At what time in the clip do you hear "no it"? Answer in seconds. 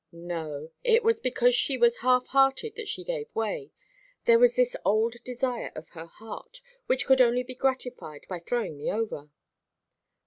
0.11-1.03